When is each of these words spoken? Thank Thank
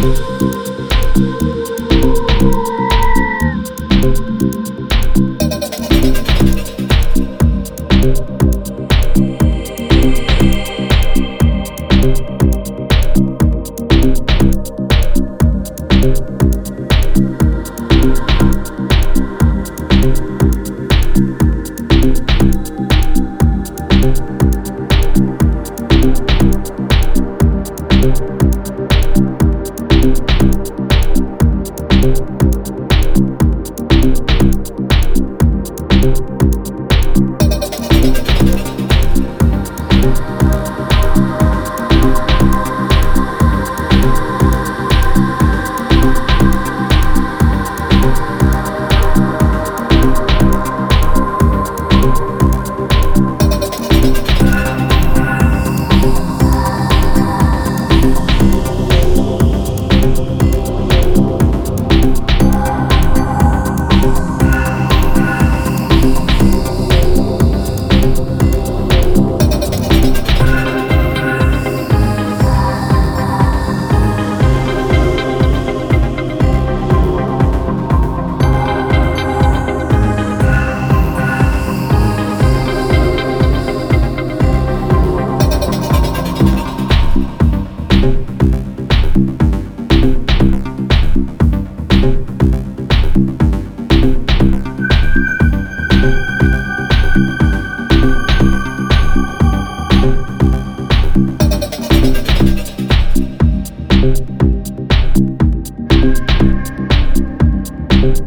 Thank 0.00 0.27
Thank 32.00 32.57